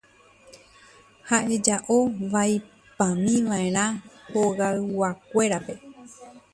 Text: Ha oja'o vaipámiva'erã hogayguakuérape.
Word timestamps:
Ha 1.29 1.37
oja'o 1.55 1.97
vaipámiva'erã 2.33 3.85
hogayguakuérape. 4.31 5.73